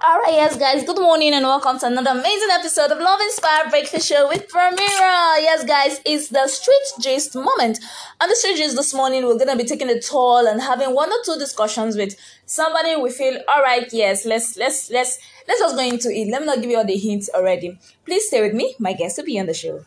[0.00, 0.84] All right, yes, guys.
[0.84, 5.40] Good morning and welcome to another amazing episode of Love Inspired Breakfast Show with Pramira.
[5.40, 7.80] Yes, guys, it's the street gist moment.
[8.20, 11.10] On the street gist this morning, we're gonna be taking a toll and having one
[11.10, 12.14] or two discussions with
[12.46, 13.40] somebody we feel.
[13.48, 16.28] All right, yes, let's let's let's let's just go into it.
[16.30, 17.76] Let me not give you all the hints already.
[18.06, 18.76] Please stay with me.
[18.78, 19.84] My guest will be on the show.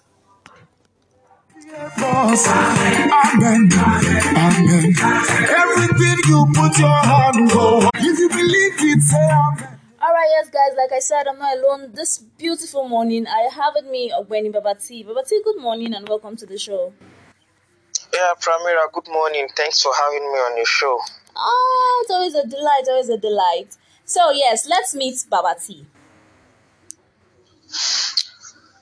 [1.74, 3.70] Amen.
[4.36, 4.94] Amen.
[5.62, 7.90] Everything you put your hand go.
[7.96, 9.71] If you believe it, say amen.
[10.04, 10.76] All right, yes, guys.
[10.76, 11.92] Like I said, I'm not alone.
[11.94, 15.06] This beautiful morning, I have with me Ogbeni Babati.
[15.06, 16.92] Babati, good morning and welcome to the show.
[18.12, 19.48] Yeah, Pramira, good morning.
[19.56, 21.00] Thanks for having me on your show.
[21.36, 23.78] Oh, it's always a delight, always a delight.
[24.04, 25.86] So, yes, let's meet Babati.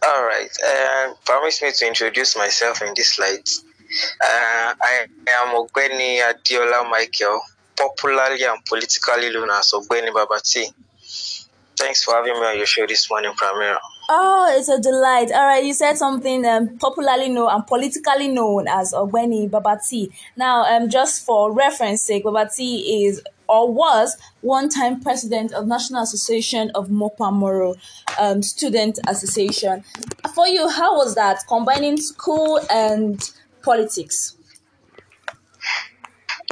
[0.08, 0.50] All right.
[0.66, 3.44] Uh, permit me to introduce myself in this slide.
[4.24, 7.42] Uh, I am Ogbeni Adiola Michael,
[7.76, 10.74] popularly and politically known as Ogbeni Babati.
[11.80, 13.78] Thanks for having me on your show this morning, Pramira.
[14.10, 15.32] Oh, it's a delight.
[15.32, 20.12] All right, you said something um, popularly known and politically known as Ogbeni Babati.
[20.36, 26.70] Now, um, just for reference sake, Babati is or was one-time president of National Association
[26.76, 27.78] of Mopamoro
[28.20, 29.82] um, Student Association.
[30.36, 33.24] For you, how was that combining school and
[33.62, 34.36] politics?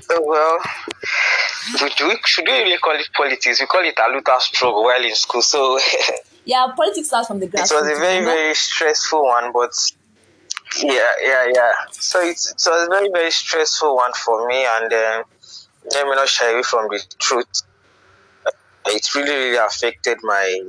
[0.10, 0.60] Oh, well,
[1.82, 3.60] we, do we, should we really call it politics?
[3.60, 5.42] We call it aluta struggle while in school.
[5.42, 5.80] So
[6.48, 7.72] Yeah, politics starts from the grassroots.
[7.72, 9.74] It was a very, very stressful one, but
[10.82, 11.72] yeah, yeah, yeah.
[11.92, 15.24] So it's, it was a very, very stressful one for me, and uh,
[15.92, 17.64] let me not shy away from the truth.
[18.86, 20.62] It really, really affected my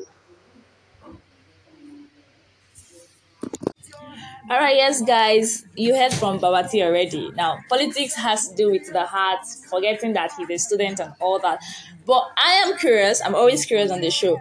[4.51, 7.31] All right, yes, guys, you heard from Babati already.
[7.33, 11.39] Now, politics has to do with the heart, forgetting that he's a student and all
[11.41, 11.63] that.
[12.07, 14.41] But I am curious, I'm always curious on the show.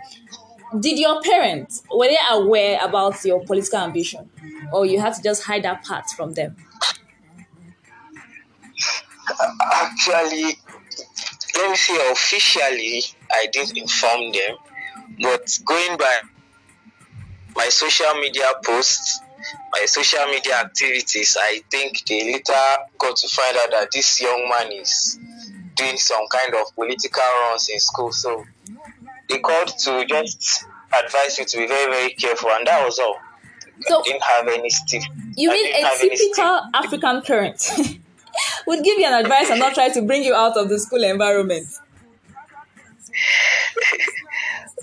[0.80, 4.30] Did your parents, were they aware about your political ambition?
[4.72, 6.56] Or you had to just hide that part from them?
[9.74, 10.58] actually
[11.56, 14.56] let me say officially i didn't inform them
[15.22, 16.22] but going by
[17.56, 19.20] my social media posts
[19.72, 22.54] my social media activities i think they later
[22.98, 25.20] got to find out that this young man is
[25.78, 28.12] doing some kind of political runs in school.
[28.12, 28.44] So
[29.30, 33.18] they called to just advise me to be very very careful and that was all.
[33.82, 35.04] So, I didn't have any stiff
[35.36, 37.70] you I mean a typical African parent
[38.68, 41.04] would give you an advice and not try to bring you out of the school
[41.04, 41.68] environment?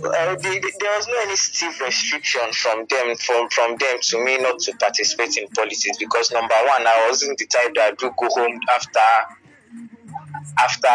[0.05, 3.97] Well, uh, the, the- there was no any stiff restriction from them from from them
[4.03, 7.99] to me not to participate in politics because number one, I wasn't the type that
[7.99, 9.01] do go home after
[10.59, 10.89] after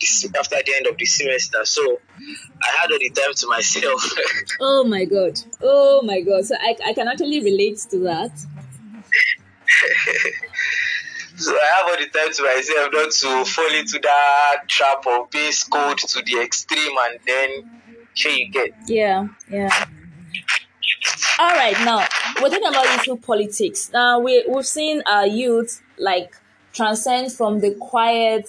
[0.00, 2.00] the, after the end of the semester, so
[2.62, 4.02] I had all the time to myself.
[4.60, 5.40] Oh my god.
[5.62, 6.44] Oh my god.
[6.44, 8.30] So I, I can actually relate to that.
[11.36, 15.30] so I have all the time to myself not to fall into that trap of
[15.30, 17.77] being schooled to the extreme and then
[18.14, 18.70] here you get.
[18.86, 19.86] Yeah, yeah.
[21.38, 22.06] All right, now
[22.42, 23.90] we're talking about youthful politics.
[23.92, 26.36] Now we we've seen our youth like
[26.72, 28.48] transcend from the quiet,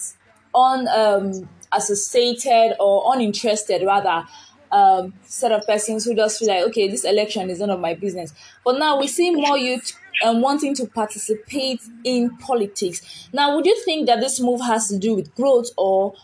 [0.54, 4.26] un um, associated or uninterested rather
[4.72, 7.94] um, set of persons who just feel like okay, this election is none of my
[7.94, 8.32] business.
[8.64, 9.92] But now we see more youth
[10.24, 13.28] um, wanting to participate in politics.
[13.32, 16.14] Now, would you think that this move has to do with growth or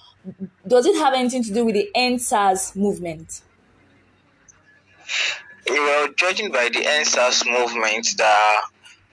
[0.67, 3.43] does it have anything to do with the EndSARS movement?
[5.69, 8.63] Well, judging by the EndSARS movement that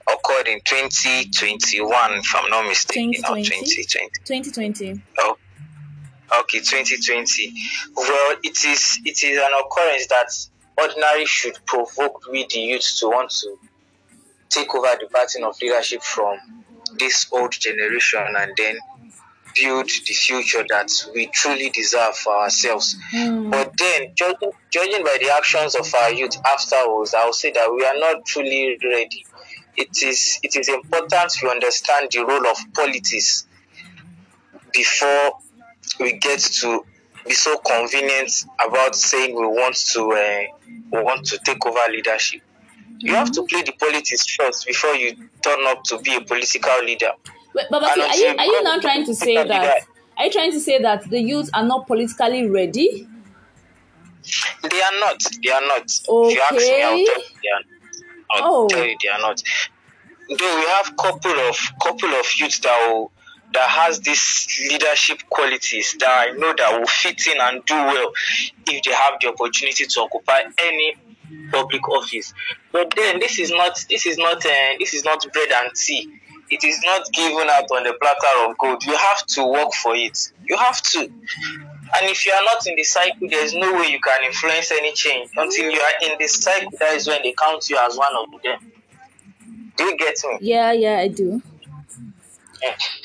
[0.07, 4.09] occurred in 2021, if I'm not mistaken, or 2020?
[4.25, 4.51] 2020.
[4.51, 5.01] 2020.
[5.19, 5.37] Oh,
[6.41, 7.53] okay, 2020.
[7.95, 10.31] Well, it is it is an occurrence that
[10.81, 13.57] ordinarily should provoke we the youth to want to
[14.49, 16.37] take over the baton of leadership from
[16.99, 18.77] this old generation and then
[19.55, 22.95] build the future that we truly deserve for ourselves.
[23.11, 27.73] But then, judging, judging by the actions of our youth afterwards, I will say that
[27.73, 29.25] we are not truly ready.
[29.75, 33.47] It is it is important we understand the role of politics
[34.71, 35.39] before
[35.99, 36.85] we get to
[37.25, 38.31] be so convenient
[38.65, 40.57] about saying we want to uh,
[40.91, 42.41] we want to take over leadership.
[42.99, 46.83] You have to play the politics first before you turn up to be a political
[46.83, 47.11] leader.
[47.55, 49.83] Wait, but, but see, are you are you now trying to say that?
[50.17, 53.07] Are you trying to say that the youth are not politically ready?
[54.69, 55.21] They are not.
[55.43, 55.83] They are not.
[55.85, 57.05] If you ask me, I'll tell you
[57.43, 57.61] they are.
[58.31, 58.67] I'll Oh.
[58.67, 59.41] tell you they are not.
[60.29, 63.11] Though we have couple of couple of youths that will,
[63.53, 68.11] that has these leadership qualities that I know that will fit in and do well
[68.67, 70.95] if they have the opportunity to occupy any
[71.51, 72.33] public office.
[72.71, 74.49] But then this is not this is not uh,
[74.79, 76.19] this is not bread and tea.
[76.53, 78.83] It is not given out on the platter of gold.
[78.85, 80.31] You have to work for it.
[80.45, 80.99] You have to.
[80.99, 84.93] And if you are not in the cycle, there's no way you can influence any
[84.93, 85.31] change.
[85.35, 88.41] Until you are in the cycle, that is when they count you as one of
[88.43, 88.71] them.
[89.75, 90.37] Do you get me?
[90.41, 91.41] Yeah, yeah, I do.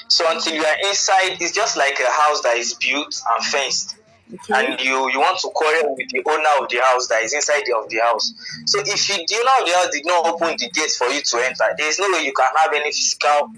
[0.09, 3.98] So until you are inside, it's just like a house that is built and fenced.
[4.29, 4.53] Okay.
[4.53, 7.63] And you, you want to quarrel with the owner of the house that is inside
[7.65, 8.35] the, of the house.
[8.67, 11.23] So if you, the owner of the house did not open the gate for you
[11.23, 13.53] to enter, there is no way you can have any physical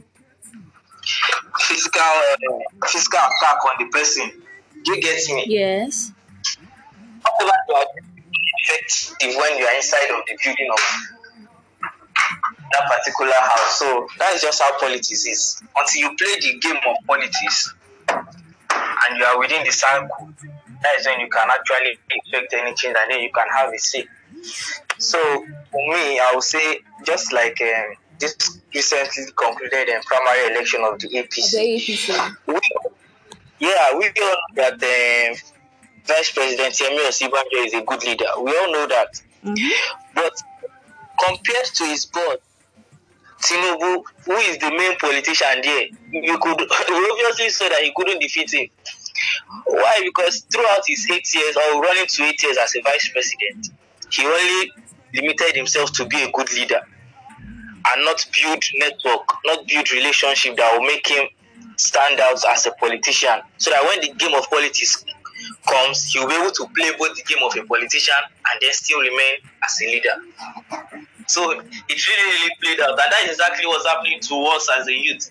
[1.59, 4.31] physical uh, physical attack on the person.
[4.85, 5.45] Do you get me?
[5.49, 6.13] Yes.
[7.23, 7.87] whatever you are
[8.63, 10.81] effective when you are inside of the building of
[12.73, 13.79] that particular house.
[13.79, 15.63] So that's just how politics is.
[15.77, 17.75] Until you play the game of politics
[19.08, 20.32] and you are within the circle,
[20.82, 23.79] that is when you can actually expect any change and then you can have a
[23.79, 24.06] say.
[24.99, 25.19] So
[25.70, 28.37] for me, I would say just like um, this
[28.75, 31.50] recently concluded um, primary election of the APC.
[31.52, 32.37] The APC.
[32.47, 32.55] we,
[33.58, 35.37] yeah, we all know that um,
[36.06, 38.26] Vice President Yemi Osinbajo is a good leader.
[38.41, 39.20] We all know that.
[39.44, 40.14] Mm-hmm.
[40.14, 40.32] But
[41.25, 42.38] compared to his board,
[43.41, 48.53] Tinubu, who is the main politician there, you could obviously saw that he couldn't defeat
[48.53, 48.69] him.
[49.67, 50.01] Why?
[50.05, 53.71] Because throughout his eight years, or running to eight years as a vice president,
[54.11, 54.73] he only
[55.15, 56.81] limited himself to be a good leader
[57.89, 61.27] and not build network, not build relationship that will make him
[61.77, 63.41] stand out as a politician.
[63.59, 65.05] So that when the game of politics
[65.69, 69.01] comes, he'll be able to play both the game of a politician and then still
[69.01, 70.17] remain as a leader.
[71.27, 74.89] So it really, really played out, and that is exactly what's happening to us as
[74.89, 75.31] a youth.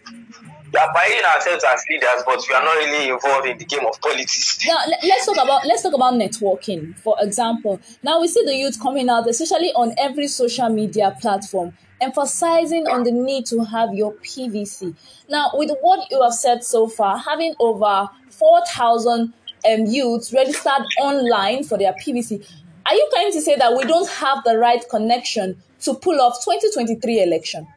[0.72, 3.86] We are buying ourselves as leaders, but we are not really involved in the game
[3.88, 4.66] of politics.
[4.68, 6.96] Now let's talk about let's talk about networking.
[7.00, 11.74] For example, now we see the youth coming out, especially on every social media platform,
[12.00, 14.96] emphasizing on the need to have your PVC.
[15.28, 19.34] Now, with what you have said so far, having over four thousand
[19.66, 22.46] um, youths registered online for their PVC,
[22.86, 26.44] are you trying to say that we don't have the right connection to pull off
[26.44, 27.68] 2023 election?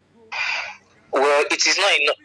[1.13, 2.17] Well, it is not enough.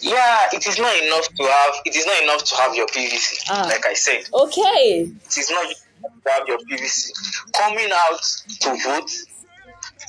[0.00, 1.74] Yeah, it is not enough to have.
[1.84, 3.38] It is not enough to have your PVC.
[3.50, 3.66] Ah.
[3.68, 5.10] Like I said, Okay.
[5.24, 7.12] it is not enough to have your PVC.
[7.52, 8.22] Coming out
[8.60, 9.10] to vote,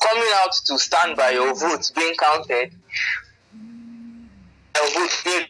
[0.01, 2.74] coming out to stand by your vote being counted,
[4.75, 5.45] your vote being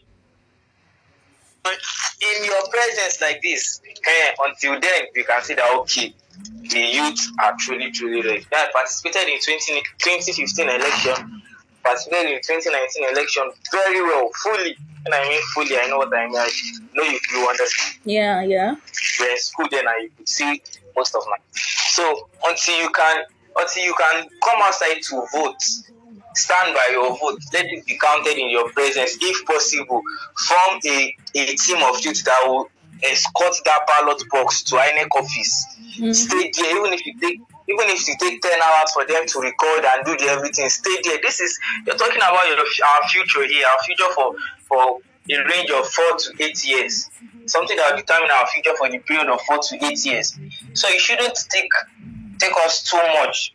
[1.66, 3.82] in your presence like this.
[3.86, 6.14] Eh, until then, we can see that okay,
[6.70, 8.46] the youth are truly, truly ready.
[8.52, 11.42] I participated in 20, 2015 election,
[11.84, 14.76] participated in 2019 election very well, fully.
[15.06, 16.36] And I mean fully, I know what I mean.
[16.36, 16.50] I
[16.94, 18.76] know you, you understand Yeah, yeah.
[19.20, 20.62] were in school then you could see
[20.96, 23.24] most of my so until you can
[23.56, 25.62] until you can come outside to vote
[26.36, 27.40] stand by your vote.
[27.54, 30.02] Let it be counted in your presence if possible.
[30.48, 32.70] Form a a team of youth that will
[33.04, 35.66] escort that ballot box to INEC office.
[36.12, 36.78] Stay there.
[36.78, 40.06] Even if you take even if you take 10 hours for them to record and
[40.06, 41.20] do the everything stay there.
[41.22, 44.36] This is you're talking about your our future here our future for
[44.68, 45.00] for
[45.30, 47.10] a range of four to eight years.
[47.46, 50.38] Something that will determine our future for the period of four to eight years.
[50.74, 51.72] So it shouldn't take
[52.40, 53.54] take us too much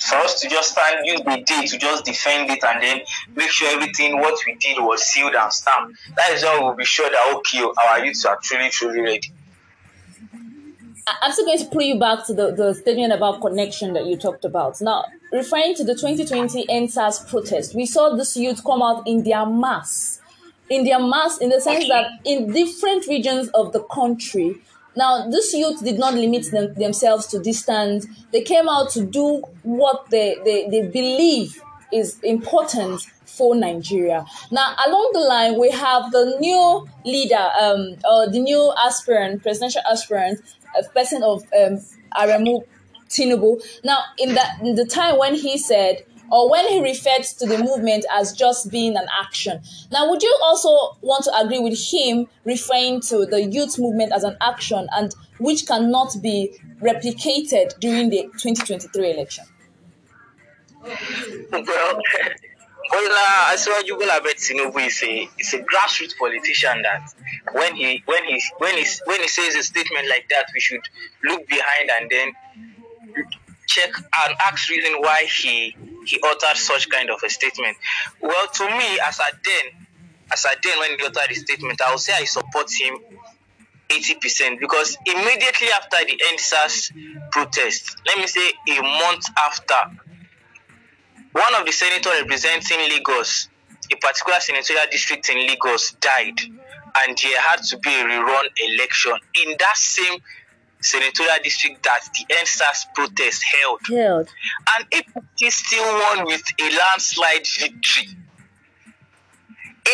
[0.00, 3.00] for us to just stand use the day to just defend it and then
[3.34, 6.84] make sure everything what we did was sealed and stamped that is when we'll be
[6.84, 9.32] sure that okay our youths are truly truly ready
[11.22, 14.16] I'm still going to pull you back to the, the statement about connection that you
[14.16, 14.80] talked about.
[14.80, 19.46] Now, referring to the 2020 EndSARS protest, we saw this youth come out in their
[19.46, 20.20] mass.
[20.68, 24.56] In their mass, in the sense that in different regions of the country,
[24.96, 28.06] now this youth did not limit them, themselves to this stand.
[28.32, 31.60] They came out to do what they, they, they believe
[31.92, 34.24] is important for Nigeria.
[34.50, 39.82] Now, along the line, we have the new leader, um, or the new aspirant, presidential
[39.90, 40.40] aspirant,
[40.78, 41.78] a person of um,
[42.16, 42.64] Aremu
[43.08, 43.62] Tinubu.
[43.84, 47.58] Now, in that in the time when he said, or when he referred to the
[47.58, 49.60] movement as just being an action.
[49.92, 54.24] Now, would you also want to agree with him referring to the youth movement as
[54.24, 59.44] an action and which cannot be replicated during the 2023 election?
[61.52, 62.00] well,
[62.90, 67.12] Bola Asiwaju Bola Tinubu is a is a grassroots politician that
[67.52, 70.82] when he when he when he when he says a statement like that, we should
[71.24, 73.26] look behind and then
[73.66, 77.76] check and ask reason why he he uttered such kind of a statement.
[78.20, 79.86] Well, to me, as I then
[80.32, 82.98] as I then when he uttered the statement, I would say I support him
[83.88, 86.92] 80% because immediately after the EndSARS
[87.30, 90.00] protest, let me say a month after,
[91.32, 93.48] one of the senators representing Lagos,
[93.92, 99.12] a particular senatorial district in Lagos, died, and there had to be a rerun election
[99.44, 100.18] in that same
[100.86, 103.80] senatorial district that the EndSARS protest held.
[103.88, 104.28] Held.
[104.76, 108.08] And APC still won with a landslide victory.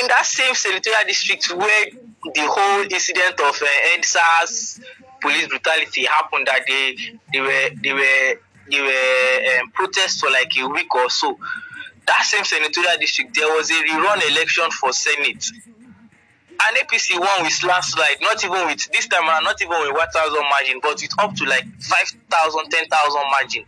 [0.00, 1.86] In that same senatorial district where
[2.34, 4.80] the whole incident of uh, EndSARS
[5.20, 6.96] police brutality happened, that they
[7.32, 11.38] they were they were they were um, protests for like a week or so.
[12.06, 15.46] That same senatorial district, there was a rerun election for Senate
[16.68, 20.42] an APC won with landslide, not even with this time around, not even with 1,000
[20.50, 23.64] margin, but with up to like 5,000, 10,000 margin.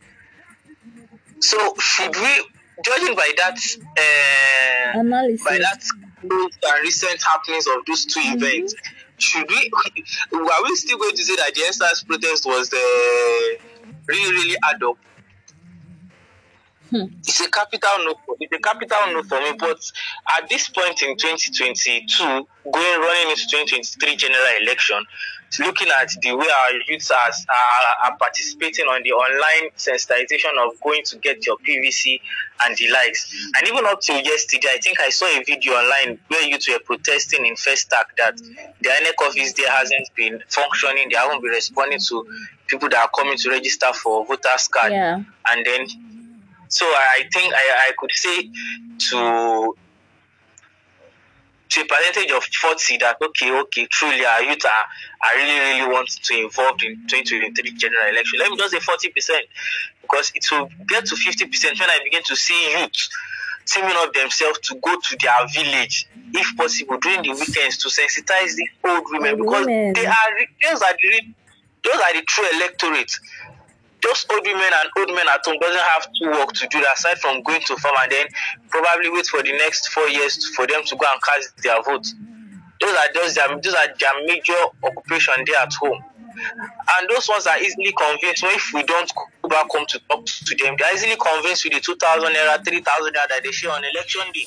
[1.40, 2.32] So should we,
[2.84, 3.58] judging by that,
[3.98, 5.44] uh, Analysis.
[5.44, 5.84] by that
[6.22, 8.36] and recent happenings of those 2 mm-hmm.
[8.36, 8.74] events,
[9.18, 9.70] should we,
[10.32, 13.64] are we still going to say that the EndSARS protest was uh,
[14.06, 14.96] really, really add up?
[16.94, 17.06] Hmm.
[17.26, 18.14] It's a capital no.
[18.38, 19.52] It's a capital no for me.
[19.58, 19.80] But
[20.38, 25.02] at this point in 2022, going running into 2023 general election,
[25.58, 30.80] looking at the way our youths are, are, are, participating on the online sensitization of
[30.82, 32.20] going to get your PVC
[32.64, 33.34] and the likes.
[33.58, 36.78] And even up till yesterday, I think I saw a video online where youths were
[36.78, 41.08] protesting in Festac that the INEC office there hasn't been functioning.
[41.10, 42.24] They haven't been responding to
[42.68, 44.92] people that are coming to register for voters card.
[44.92, 45.22] Yeah.
[45.50, 46.13] And then
[46.68, 48.50] so I think I, I could say
[49.10, 49.76] to
[51.70, 55.92] to a percentage of 40 that okay, okay, truly our youth are, are really, really
[55.92, 58.38] want to involved in 2023 general election.
[58.38, 59.46] Let me just say 40 percent
[60.02, 63.08] because it will get to 50 percent when I begin to see youth
[63.66, 68.54] teaming up themselves to go to their village, if possible, during the weekends to sensitize
[68.56, 69.92] the old women because women.
[69.94, 70.30] they are
[70.62, 71.22] those are the
[71.82, 73.12] those are the true electorate
[74.04, 76.94] those old women and old men at home doesn't have to work to do that
[76.96, 78.26] aside from going to farm and then
[78.68, 82.06] probably wait for the next four years for them to go and cast their vote.
[82.80, 86.04] Those are just their, those are their major occupation there at home.
[86.98, 89.10] And those ones are easily convinced if we don't
[89.42, 93.14] go back home to talk to them, they're easily convinced with the 2,000 naira, 3,000
[93.14, 94.46] naira that they share on election day.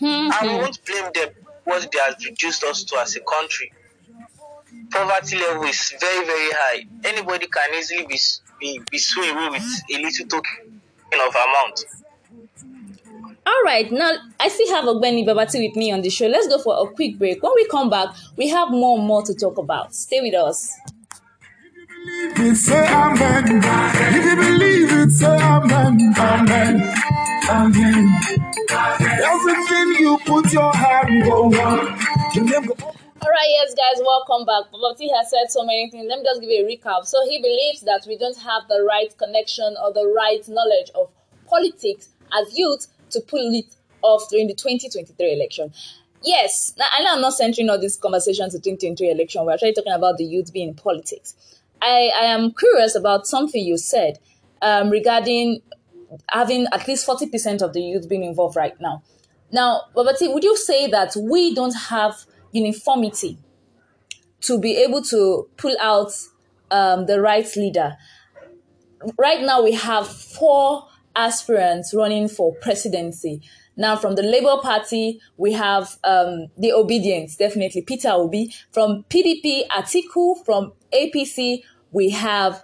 [0.00, 0.32] Mm-hmm.
[0.32, 1.28] And we won't blame them
[1.64, 3.70] what they have reduced us to as a country
[4.90, 8.18] poverty level is very very high anybody can easily be
[8.60, 10.70] be, be swayed away with a little token
[11.18, 11.84] of amount.
[13.46, 16.26] All right, now I still have Ogbeni Babati with me on the show.
[16.26, 17.42] Let's go for a quick break.
[17.42, 19.94] When we come back, we have more and more to talk about.
[19.94, 20.72] Stay with us.
[22.06, 23.60] If you say amen.
[23.62, 26.14] If you believe it, say amen.
[26.16, 26.94] Amen.
[27.48, 28.20] Amen.
[28.70, 31.50] Everything you put your hand on.
[32.34, 32.92] Your name go
[33.22, 34.72] all right, yes, guys, welcome back.
[34.72, 36.06] Babati has said so many things.
[36.08, 37.06] Let me just give you a recap.
[37.06, 41.10] So he believes that we don't have the right connection or the right knowledge of
[41.46, 43.66] politics as youth to pull it
[44.02, 45.72] off during the 2023 election.
[46.22, 49.44] Yes, I know I'm not centering all these conversations to 2023 election.
[49.44, 51.34] We're actually talking about the youth being in politics.
[51.82, 54.18] I, I am curious about something you said
[54.62, 55.60] um, regarding
[56.30, 59.02] having at least 40% of the youth being involved right now.
[59.52, 63.38] Now, Babati, would you say that we don't have uniformity
[64.42, 66.12] to be able to pull out
[66.70, 67.96] um, the right leader.
[69.18, 73.42] Right now, we have four aspirants running for presidency.
[73.76, 78.52] Now, from the Labour Party, we have um, the Obedience, definitely Peter Obi.
[78.72, 80.44] From PDP, Atiku.
[80.44, 82.62] From APC, we have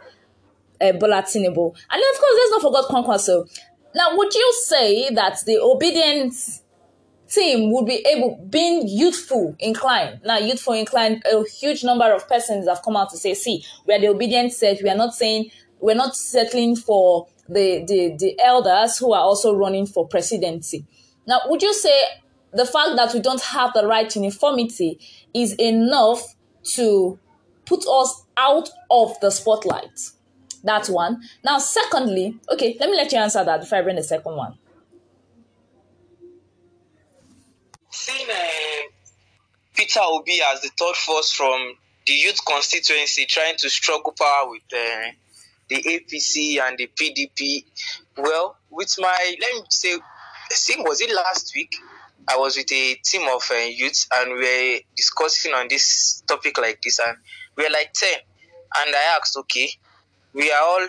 [0.81, 1.75] uh, Bola Tinubu.
[1.90, 3.49] And of course, let's not forget Kwankwaso.
[3.95, 6.62] Now, would you say that the Obedience
[7.28, 10.21] team would be able, being youthful inclined.
[10.25, 13.95] Now, youthful inclined, a huge number of persons have come out to say, see, we
[13.95, 14.83] are the obedient set.
[14.83, 19.54] We are not saying, we're not settling for the, the, the elders who are also
[19.54, 20.87] running for presidency.
[21.26, 22.00] Now, would you say
[22.52, 24.99] the fact that we don't have the right uniformity
[25.35, 26.23] is enough
[26.75, 27.18] to
[27.64, 30.11] put us out of the spotlight?
[30.64, 31.23] That's one.
[31.45, 34.59] Now, secondly, okay, let me let you answer that before I bring the second one.
[38.07, 38.89] Seeing uh,
[39.75, 41.75] Peter Obi as the third force from
[42.07, 45.11] the youth constituency trying to struggle power with uh,
[45.69, 47.65] the APC and the PDP.
[48.17, 51.75] Well, with my let me say, I was it last week?
[52.29, 56.59] I was with a team of uh, youths and we were discussing on this topic
[56.59, 57.19] like this, and
[57.57, 58.15] we were like ten.
[58.85, 59.69] And I asked, okay,
[60.33, 60.87] we are all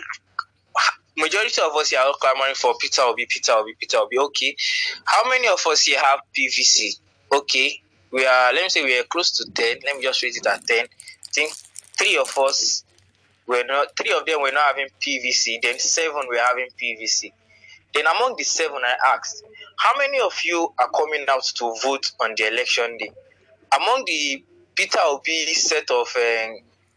[1.16, 4.18] majority of us here are clamoring for Peter Obi, Peter Obi, Peter Obi.
[4.20, 4.56] Okay,
[5.04, 7.00] how many of us here have PVC?
[7.30, 8.52] Okay, we are.
[8.52, 9.78] Let me say we are close to ten.
[9.84, 10.86] Let me just rate it at ten.
[10.86, 11.52] I think
[11.98, 12.84] three of us
[13.46, 13.96] were not.
[13.96, 15.60] Three of them were not having PVC.
[15.62, 17.32] Then seven were having PVC.
[17.94, 19.42] Then among the seven, I asked,
[19.76, 23.10] how many of you are coming out to vote on the election day?
[23.74, 24.44] Among the
[24.74, 26.46] Peter Obi set of uh,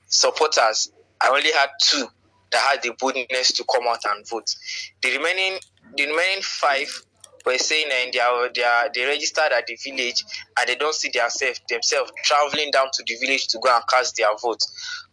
[0.07, 2.07] supporters, I only had two
[2.51, 4.55] that had the boldness to come out and vote.
[5.01, 5.59] The remaining,
[5.95, 7.03] the remaining five
[7.45, 10.23] were saying and they are, they are they registered at the village
[10.59, 14.15] and they don't see themselves themselves traveling down to the village to go and cast
[14.17, 14.61] their vote,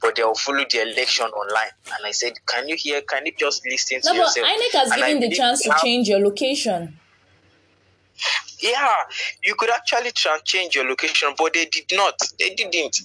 [0.00, 1.70] but they will follow the election online.
[1.86, 3.02] And I said, Can you hear?
[3.02, 4.46] Can you just listen to no, yourself?
[4.46, 6.98] But INEC has and given the chance to change your location.
[8.60, 8.92] Yeah,
[9.44, 12.18] you could actually try change your location, but they did not.
[12.38, 12.96] They didn't.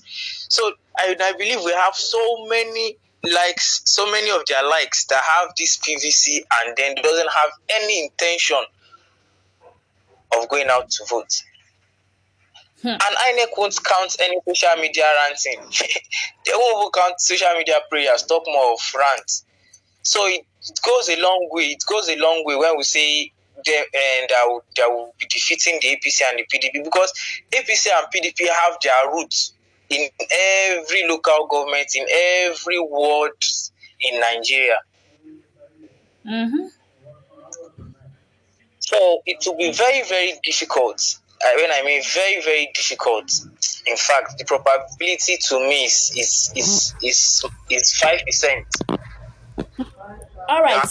[0.50, 5.22] So I, I believe we have so many likes, so many of their likes that
[5.38, 8.58] have this PVC and then doesn't have any intention
[10.54, 11.44] going out to vote.
[12.82, 12.90] Hmm.
[12.90, 15.60] And INEC won't count any social media ranting.
[16.46, 19.46] they won't count social media prayers, talk more of rants.
[20.04, 21.64] So it, it, goes a long way.
[21.64, 23.32] It goes a long way when we say
[23.66, 27.14] they, and that will, that will be defeating the APC and the PDP because
[27.52, 29.54] APC and PDP have their roots
[29.90, 30.10] in
[30.72, 32.06] every local government, in
[32.46, 33.32] every ward
[34.02, 34.78] in Nigeria.
[36.28, 36.68] Mm-hmm.
[38.86, 41.02] So it will be very, very difficult.
[41.42, 43.32] Uh, when I mean very, very difficult,
[43.86, 48.66] in fact, the probability to miss is is is is is five percent.
[50.50, 50.86] All right.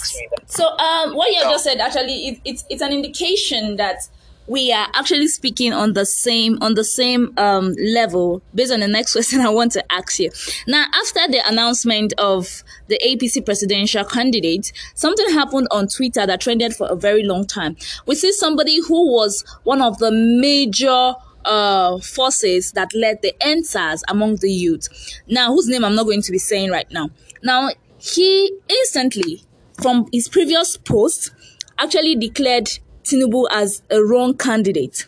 [0.47, 1.51] So um, what you no.
[1.51, 4.09] just said actually it, it's it's an indication that
[4.47, 8.89] we are actually speaking on the same on the same um, level based on the
[8.89, 10.31] next question I want to ask you.
[10.67, 16.75] Now, after the announcement of the APC presidential candidate, something happened on Twitter that trended
[16.75, 17.77] for a very long time.
[18.07, 24.03] We see somebody who was one of the major uh, forces that led the EndSARS
[24.09, 24.89] among the youth.
[25.27, 27.11] Now, whose name I'm not going to be saying right now.
[27.43, 29.43] Now, he instantly,
[29.81, 31.33] from his previous post,
[31.79, 32.69] actually declared
[33.05, 35.07] Tinubu as a wrong candidate.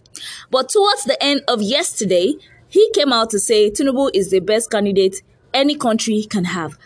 [0.51, 2.35] But towards the end of yesterday,
[2.69, 6.77] he came out to say Tinubu is the best candidate any country can have.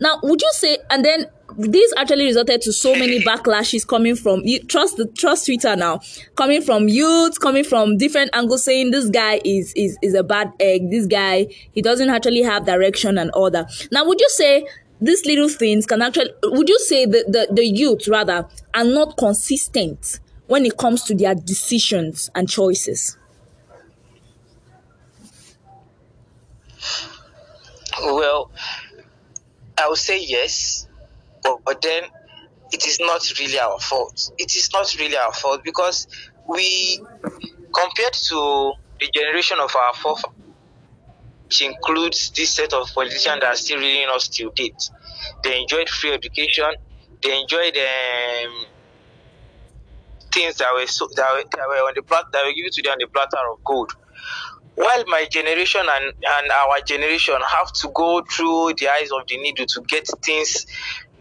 [0.00, 4.40] Now, would you say, and then this actually resulted to so many backlashes coming from
[4.44, 6.00] you trust the trust Twitter now,
[6.36, 10.52] coming from youth, coming from different angles, saying this guy is is is a bad
[10.58, 10.90] egg.
[10.90, 13.88] This guy he doesn't actually have direction and that.
[13.92, 14.66] Now, would you say
[15.00, 16.30] these little things can actually?
[16.42, 21.14] Would you say the the, the youth rather are not consistent when it comes to
[21.14, 23.16] their decisions and choices?
[28.02, 28.50] Well,
[29.78, 30.88] I would say yes,
[31.42, 32.04] but, but then
[32.72, 34.32] it is not really our fault.
[34.38, 36.06] It is not really our fault because
[36.46, 37.00] we,
[37.72, 40.36] compared to the generation of our forefathers,
[41.46, 44.90] which includes this set of politicians that are still reading us till date,
[45.42, 46.70] they enjoyed free education,
[47.22, 48.66] they enjoyed um,
[50.34, 52.82] things that were so, that, were, that were on the plat- that were given to
[52.82, 53.92] them on the platter of gold.
[54.74, 59.36] While my generation and, and our generation have to go through the eyes of the
[59.38, 60.66] needle to get things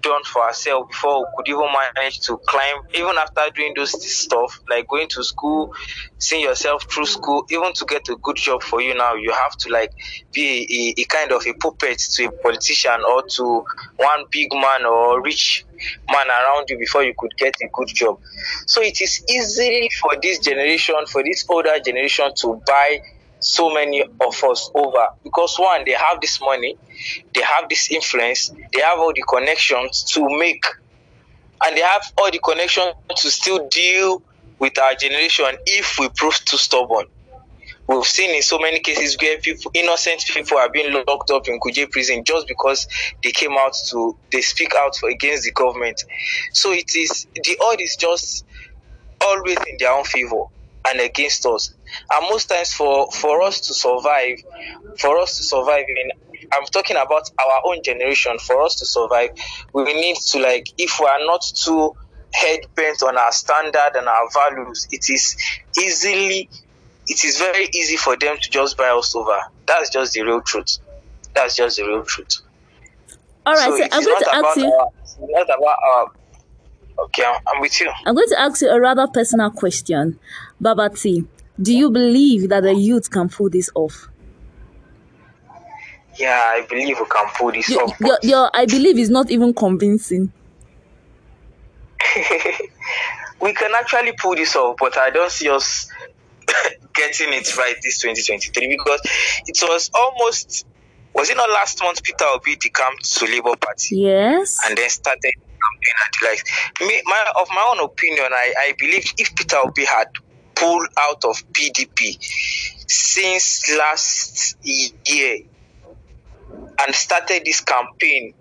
[0.03, 4.59] done for ourselves before we could even manage to climb even after doing those stuff
[4.69, 5.73] like going to school
[6.19, 9.55] seeing yourself through school even to get a good job for you now you have
[9.57, 9.91] to like
[10.33, 14.85] be a, a, kind of a puppet to a politician or to one big man
[14.85, 15.65] or rich
[16.09, 18.19] man around you before you could get a good job.
[18.65, 23.01] So it is easy for this generation for this older generation to buy
[23.39, 25.07] so many of us over.
[25.23, 26.77] Because one they have this money
[27.33, 30.63] they have this influence they have all the connections to make
[31.65, 34.21] and they have all the connections to still deal
[34.59, 37.05] with our generation if we prove too stubborn
[37.93, 41.59] we've seen in so many cases where people innocent people are being locked up in
[41.59, 42.87] Kuje prison just because
[43.23, 46.03] they came out to they speak out for, against the government
[46.53, 48.45] so it is the odd is just
[49.21, 50.43] always in their own favor
[50.89, 51.73] and against us.
[52.11, 54.39] And most times for, for us to survive,
[54.99, 56.11] for us to survive in
[56.51, 59.29] I'm talking about our own generation, for us to survive,
[59.73, 61.93] we need to like if we are not too
[62.33, 65.37] head bent on our standard and our values, it is
[65.79, 66.49] easily
[67.07, 69.37] it is very easy for them to just buy us over.
[69.65, 70.77] That's just the real truth.
[71.33, 72.41] That's just the real truth.
[73.45, 74.71] All right, so, so I'm going to ask you.
[74.71, 74.89] Our,
[75.19, 76.11] not about our.
[77.05, 77.91] Okay, I'm, I'm with you.
[78.05, 80.19] I'm going to ask you a rather personal question,
[80.61, 81.27] Babati.
[81.61, 84.07] Do you believe that the youth can pull this off?
[86.17, 87.99] Yeah, I believe we can pull this off.
[87.99, 90.31] Your, your, I believe is not even convincing.
[93.41, 95.89] we can actually pull this off, but I don't see us
[97.07, 99.01] getting it right this 2023 because
[99.47, 100.65] it was almost
[101.13, 103.97] was it not last month Peter Obi decamped to Labour Party?
[103.97, 104.57] Yes.
[104.65, 106.43] And then started campaign and the likes.
[106.81, 110.07] Me, my, of my own opinion, I, I believe if Peter Obi had
[110.55, 112.17] pulled out of PDP
[112.87, 115.39] since last year
[116.79, 118.33] and started this campaign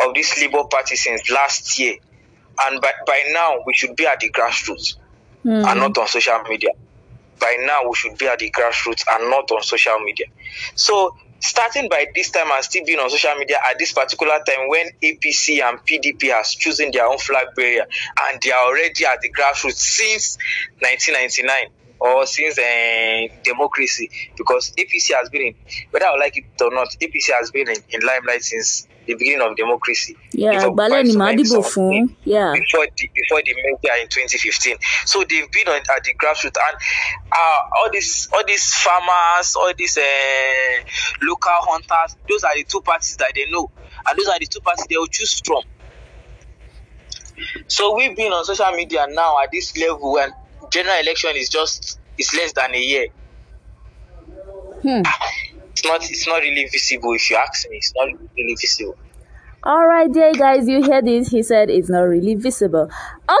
[0.00, 1.96] of this Labour Party since last year,
[2.66, 4.96] and by, by now we should be at the grassroots
[5.44, 5.64] mm.
[5.64, 6.70] and not on social media.
[7.42, 10.26] By now we should be at the grassroots and not on social media.
[10.76, 14.68] So starting by this time and still being on social media at this particular time
[14.68, 17.84] when APC and PDP has chosen their own flag bearer
[18.30, 20.38] and they are already at the grassroots since
[20.78, 25.54] 1999 or since uh, democracy because APC has been in,
[25.90, 29.40] whether I like it or not, APC has been in, in limelight since the beginning
[29.40, 30.16] of democracy.
[30.32, 32.14] Yeah, Bale ni Madibo fún.
[32.24, 32.52] Yeah.
[32.52, 36.76] Before the before the media in 2015, so they've been on, at the grassroots and
[37.32, 40.02] uh, all these all these farmers, all these uh,
[41.22, 43.70] local hunters, those are the two parties that they know,
[44.06, 45.62] and those are the two parties they will choose from.
[47.66, 50.30] So we've been on social media now at this level when
[50.70, 53.06] general election is just is less than a year.
[54.82, 55.02] Hmm.
[55.82, 57.78] It's not it's not really visible if you ask me.
[57.78, 58.96] It's not really visible.
[59.64, 61.28] All right, dear guys, you hear this?
[61.28, 62.88] He said it's not really visible.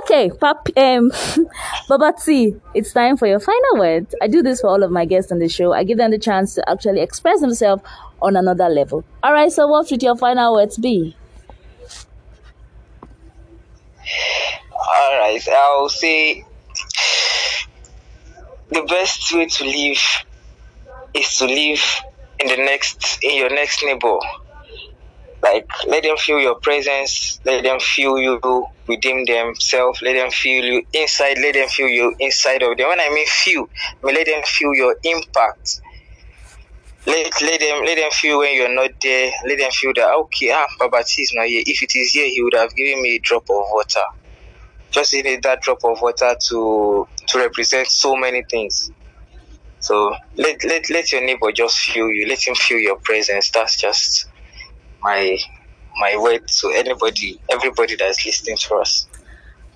[0.02, 1.10] Okay, Pap, um,
[1.88, 4.14] Babati, it's time for your final words.
[4.20, 5.72] I do this for all of my guests on the show.
[5.72, 7.82] I give them the chance to actually express themselves
[8.20, 9.04] on another level.
[9.22, 11.16] All right, so what should your final words be?
[14.72, 16.44] All right, I'll say
[18.70, 20.02] the best way to live
[21.14, 22.02] is to live
[22.42, 24.18] in the next in your next neighbor.
[25.42, 28.40] Like let them feel your presence, let them feel you
[28.86, 32.88] within themselves, let them feel you inside, let them feel you inside of them.
[32.88, 33.66] When I mean feel,
[34.02, 35.80] I mean let them feel your impact.
[37.04, 39.32] Let, let them let them feel when you're not there.
[39.48, 41.64] Let them feel that okay, ah, Baba T is not here.
[41.66, 44.00] If it is here, he would have given me a drop of water
[44.92, 48.90] just need that drop of water to to represent so many things.
[49.82, 52.28] So let let let your neighbor just feel you.
[52.28, 53.50] Let him feel your presence.
[53.50, 54.26] That's just
[55.02, 55.36] my
[55.98, 59.06] my word to anybody, everybody that's listening to us.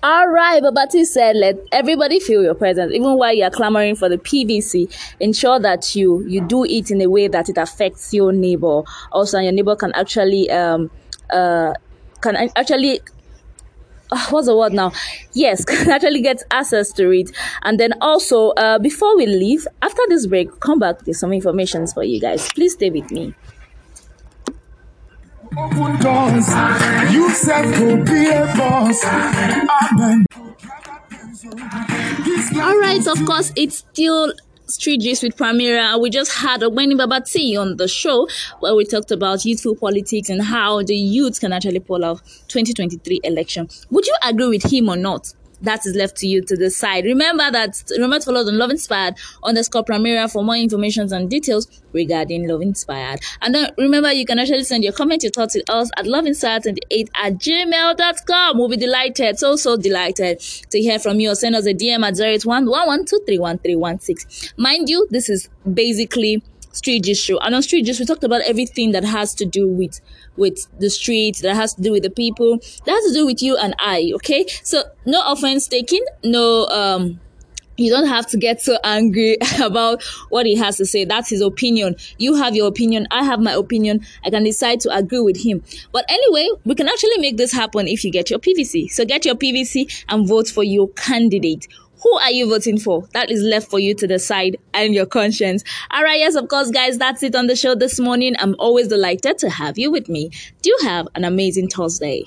[0.03, 4.17] All right, Babati said, let everybody feel your presence, even while you're clamoring for the
[4.17, 4.95] PVC.
[5.19, 8.83] Ensure that you you do it in a way that it affects your neighbor.
[9.11, 10.89] Also, and your neighbor can actually um
[11.31, 11.73] uh
[12.21, 13.01] can actually
[14.29, 14.91] what's the word now?
[15.33, 17.31] Yes, can actually get access to it.
[17.63, 21.87] And then also, uh, before we leave, after this break, come back with some information
[21.87, 22.47] for you guys.
[22.53, 23.33] Please stay with me.
[25.57, 26.49] Open doors,
[27.11, 29.03] you said go be a boss.
[32.57, 34.33] All right, of course, it's still
[34.69, 35.99] Street Gist with Primera.
[35.99, 38.27] We just had Ogbeni Babati on the show
[38.59, 43.21] where we talked about youthful politics and how the youth can actually pull off 2023
[43.23, 43.69] election.
[43.89, 45.33] Would you agree with him or not?
[45.61, 47.05] That is left to you to decide.
[47.05, 51.67] Remember that remember to follow on Love Inspired underscore Primera for more information and details
[51.93, 53.19] regarding Love Inspired.
[53.41, 57.09] And then remember you can actually send your comment, your thoughts to us at loveinspired28
[57.15, 58.57] at gmail.com.
[58.57, 62.05] We'll be delighted, so so delighted to hear from you or send us a DM
[62.05, 62.67] at 081
[64.57, 66.43] Mind you, this is basically
[66.77, 67.37] Street show.
[67.39, 69.99] And on Street Gist, we talked about everything that has to do with
[70.35, 73.41] with the street, that has to do with the people, that has to do with
[73.41, 74.11] you and I.
[74.15, 77.19] Okay, so no offense taken, no um
[77.77, 81.05] you don't have to get so angry about what he has to say.
[81.05, 81.95] That's his opinion.
[82.17, 83.07] You have your opinion.
[83.11, 84.05] I have my opinion.
[84.25, 85.63] I can decide to agree with him.
[85.91, 88.91] But anyway, we can actually make this happen if you get your PVC.
[88.91, 91.67] So get your PVC and vote for your candidate.
[92.03, 93.07] Who are you voting for?
[93.13, 95.63] That is left for you to decide and your conscience.
[95.91, 98.35] All right, yes, of course, guys, that's it on the show this morning.
[98.39, 100.31] I'm always delighted to have you with me.
[100.61, 102.23] Do have an amazing Thursday.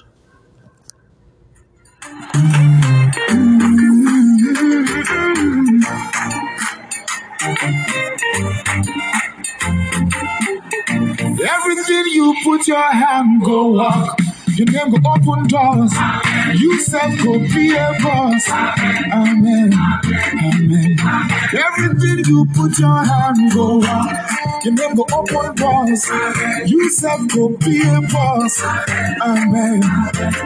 [11.42, 14.18] Everything you put your hand go walk.
[14.60, 15.90] Your name go open doors.
[16.54, 18.46] You said go be a boss.
[19.10, 19.72] Amen.
[19.72, 20.96] Amen.
[21.56, 23.80] Everything you put your hand go.
[24.62, 26.06] Your name go open doors.
[26.66, 28.62] You self go be a boss.
[29.22, 29.80] Amen.